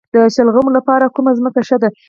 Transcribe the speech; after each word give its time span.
د 0.15 0.17
شلغمو 0.35 0.75
لپاره 0.77 1.11
کومه 1.15 1.31
ځمکه 1.37 1.61
ښه 1.67 1.77
ده؟ 1.81 1.89